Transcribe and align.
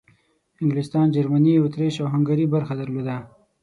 انګلستان، 0.61 1.05
جرمني، 1.15 1.53
اطریش 1.59 1.95
او 2.01 2.07
هنګري 2.13 2.45
برخه 2.53 2.73
درلوده. 2.81 3.15